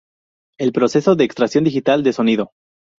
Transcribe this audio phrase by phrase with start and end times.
[0.57, 2.53] El proceso de extracción digital de sonido